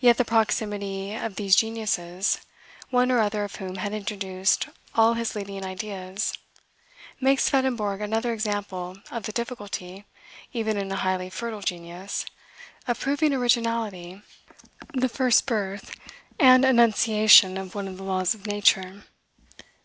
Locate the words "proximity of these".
0.24-1.54